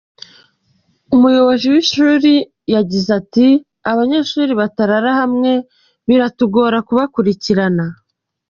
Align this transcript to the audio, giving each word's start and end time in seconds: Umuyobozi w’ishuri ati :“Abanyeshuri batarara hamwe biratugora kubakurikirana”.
Umuyobozi 1.15 1.65
w’ishuri 1.73 2.33
ati 3.19 3.47
:“Abanyeshuri 3.91 4.51
batarara 4.59 5.11
hamwe 5.19 5.51
biratugora 6.07 6.77
kubakurikirana”. 6.87 7.85